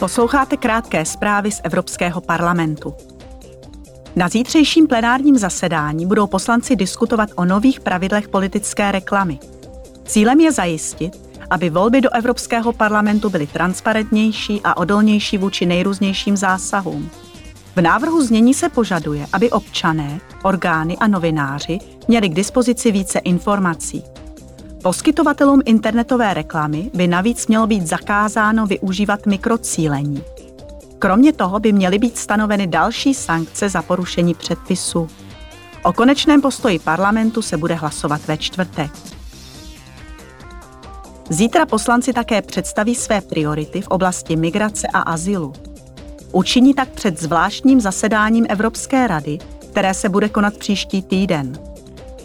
Posloucháte 0.00 0.56
krátké 0.56 1.04
zprávy 1.04 1.50
z 1.50 1.60
Evropského 1.64 2.20
parlamentu. 2.20 2.94
Na 4.16 4.28
zítřejším 4.28 4.86
plenárním 4.86 5.38
zasedání 5.38 6.06
budou 6.06 6.26
poslanci 6.26 6.76
diskutovat 6.76 7.30
o 7.36 7.44
nových 7.44 7.80
pravidlech 7.80 8.28
politické 8.28 8.92
reklamy. 8.92 9.38
Cílem 10.04 10.40
je 10.40 10.52
zajistit, 10.52 11.12
aby 11.50 11.70
volby 11.70 12.00
do 12.00 12.10
Evropského 12.10 12.72
parlamentu 12.72 13.30
byly 13.30 13.46
transparentnější 13.46 14.60
a 14.64 14.76
odolnější 14.76 15.38
vůči 15.38 15.66
nejrůznějším 15.66 16.36
zásahům. 16.36 17.10
V 17.76 17.80
návrhu 17.80 18.22
znění 18.22 18.54
se 18.54 18.68
požaduje, 18.68 19.26
aby 19.32 19.50
občané, 19.50 20.20
orgány 20.42 20.96
a 20.96 21.06
novináři 21.06 21.78
měli 22.08 22.28
k 22.28 22.34
dispozici 22.34 22.92
více 22.92 23.18
informací. 23.18 24.04
Poskytovatelům 24.82 25.60
internetové 25.64 26.34
reklamy 26.34 26.90
by 26.94 27.06
navíc 27.06 27.46
mělo 27.46 27.66
být 27.66 27.86
zakázáno 27.86 28.66
využívat 28.66 29.26
mikrocílení. 29.26 30.22
Kromě 30.98 31.32
toho 31.32 31.60
by 31.60 31.72
měly 31.72 31.98
být 31.98 32.18
stanoveny 32.18 32.66
další 32.66 33.14
sankce 33.14 33.68
za 33.68 33.82
porušení 33.82 34.34
předpisu. 34.34 35.08
O 35.82 35.92
konečném 35.92 36.40
postoji 36.40 36.78
parlamentu 36.78 37.42
se 37.42 37.56
bude 37.56 37.74
hlasovat 37.74 38.26
ve 38.26 38.36
čtvrtek. 38.36 38.90
Zítra 41.28 41.66
poslanci 41.66 42.12
také 42.12 42.42
představí 42.42 42.94
své 42.94 43.20
priority 43.20 43.80
v 43.80 43.88
oblasti 43.88 44.36
migrace 44.36 44.86
a 44.94 45.00
azylu. 45.00 45.52
Učiní 46.32 46.74
tak 46.74 46.88
před 46.88 47.20
zvláštním 47.20 47.80
zasedáním 47.80 48.46
Evropské 48.48 49.06
rady, 49.06 49.38
které 49.70 49.94
se 49.94 50.08
bude 50.08 50.28
konat 50.28 50.56
příští 50.56 51.02
týden. 51.02 51.69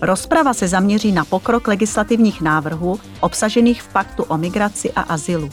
Rozprava 0.01 0.53
se 0.53 0.67
zaměří 0.67 1.11
na 1.11 1.25
pokrok 1.25 1.67
legislativních 1.67 2.41
návrhů 2.41 2.99
obsažených 3.19 3.81
v 3.81 3.87
paktu 3.87 4.23
o 4.23 4.37
migraci 4.37 4.91
a 4.91 5.01
azylu. 5.01 5.49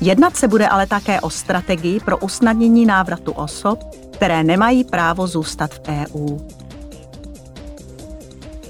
Jednat 0.00 0.36
se 0.36 0.48
bude 0.48 0.68
ale 0.68 0.86
také 0.86 1.20
o 1.20 1.30
strategii 1.30 2.00
pro 2.00 2.18
usnadnění 2.18 2.86
návratu 2.86 3.32
osob, 3.32 3.78
které 4.12 4.44
nemají 4.44 4.84
právo 4.84 5.26
zůstat 5.26 5.74
v 5.74 5.80
EU. 5.88 6.38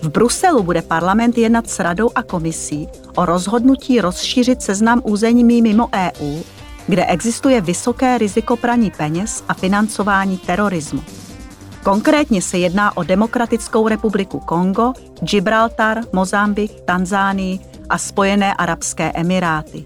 V 0.03 0.09
Bruselu 0.09 0.63
bude 0.63 0.83
parlament 0.83 1.39
jednat 1.39 1.71
s 1.71 1.79
radou 1.79 2.11
a 2.15 2.23
komisí 2.23 2.89
o 3.17 3.25
rozhodnutí 3.25 4.01
rozšířit 4.01 4.63
seznam 4.63 5.01
území 5.05 5.63
mimo 5.63 5.89
EU, 5.95 6.43
kde 6.87 7.07
existuje 7.07 7.61
vysoké 7.61 8.19
riziko 8.19 8.57
praní 8.57 8.91
peněz 8.91 9.45
a 9.49 9.55
financování 9.55 10.39
terorismu. 10.39 11.03
Konkrétně 11.87 12.43
se 12.43 12.59
jedná 12.59 12.97
o 12.97 13.03
Demokratickou 13.03 13.89
republiku 13.89 14.41
Kongo, 14.41 14.93
Gibraltar, 15.21 16.01
Mozambik, 16.13 16.81
Tanzánii 16.81 17.59
a 17.89 17.99
Spojené 17.99 18.55
arabské 18.55 19.13
emiráty. 19.15 19.85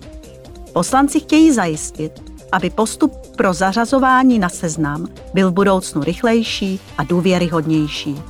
Poslanci 0.72 1.20
chtějí 1.20 1.52
zajistit, 1.52 2.12
aby 2.52 2.70
postup 2.70 3.12
pro 3.36 3.54
zařazování 3.54 4.38
na 4.38 4.48
seznam 4.48 5.08
byl 5.34 5.50
v 5.50 5.54
budoucnu 5.54 6.02
rychlejší 6.04 6.80
a 6.98 7.04
důvěryhodnější. 7.04 8.22